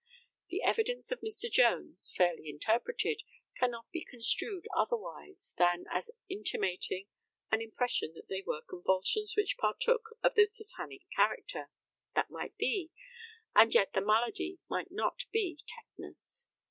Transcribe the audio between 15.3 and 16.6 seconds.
be tetanus.